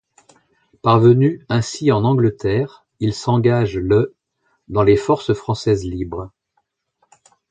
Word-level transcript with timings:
Parvenu 0.81 1.45
ainsi 1.47 1.91
en 1.91 2.05
Angleterre, 2.05 2.87
il 2.99 3.13
s'engage 3.13 3.77
le 3.77 4.15
dans 4.67 4.81
les 4.81 4.97
Forces 4.97 5.35
françaises 5.35 5.83
libres. 5.85 6.31